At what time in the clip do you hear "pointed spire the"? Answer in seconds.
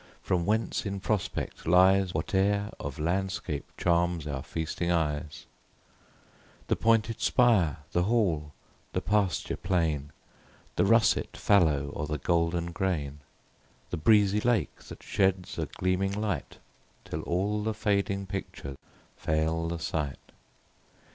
6.75-8.05